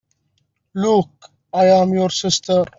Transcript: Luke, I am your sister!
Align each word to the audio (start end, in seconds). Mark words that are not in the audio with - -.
Luke, 0.73 1.29
I 1.53 1.65
am 1.65 1.93
your 1.93 2.09
sister! 2.09 2.65